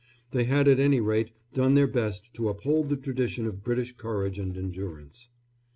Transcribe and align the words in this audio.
They 0.31 0.45
had 0.45 0.67
at 0.67 0.79
any 0.79 0.99
rate 0.99 1.31
done 1.53 1.75
their 1.75 1.85
best 1.85 2.33
to 2.33 2.49
uphold 2.49 2.89
the 2.89 2.97
tradition 2.97 3.45
of 3.45 3.63
British 3.63 3.95
courage 3.95 4.39
and 4.39 4.57
endurance. 4.57 5.29